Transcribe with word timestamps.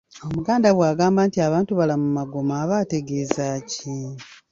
Omuganda 0.27 0.67
bwagamba 0.77 1.19
nti 1.27 1.37
abantu 1.47 1.71
balamu 1.79 2.07
magoma, 2.17 2.53
aba 2.63 2.75
ategeeza 2.83 3.45
ki? 3.71 3.95